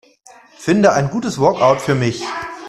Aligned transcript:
Finde 0.57 0.93
ein 0.93 1.11
gutes 1.11 1.37
Workout 1.39 1.79
für 1.79 1.93
mich. 1.93 2.23